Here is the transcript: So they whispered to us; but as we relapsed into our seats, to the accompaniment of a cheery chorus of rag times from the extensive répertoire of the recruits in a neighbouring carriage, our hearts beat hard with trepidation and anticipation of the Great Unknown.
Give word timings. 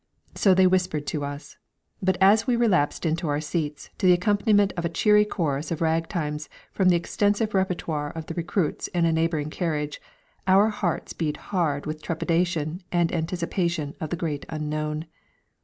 So 0.33 0.55
they 0.55 0.65
whispered 0.65 1.05
to 1.05 1.23
us; 1.23 1.57
but 2.01 2.17
as 2.19 2.47
we 2.47 2.55
relapsed 2.55 3.05
into 3.05 3.27
our 3.27 3.39
seats, 3.39 3.91
to 3.99 4.07
the 4.07 4.13
accompaniment 4.13 4.73
of 4.75 4.83
a 4.83 4.89
cheery 4.89 5.25
chorus 5.25 5.69
of 5.69 5.79
rag 5.79 6.09
times 6.09 6.49
from 6.71 6.89
the 6.89 6.95
extensive 6.95 7.51
répertoire 7.51 8.11
of 8.15 8.25
the 8.25 8.33
recruits 8.33 8.87
in 8.87 9.05
a 9.05 9.11
neighbouring 9.13 9.51
carriage, 9.51 10.01
our 10.47 10.69
hearts 10.69 11.13
beat 11.13 11.37
hard 11.37 11.85
with 11.85 12.01
trepidation 12.01 12.81
and 12.91 13.13
anticipation 13.13 13.93
of 14.01 14.09
the 14.09 14.15
Great 14.17 14.43
Unknown. 14.49 15.05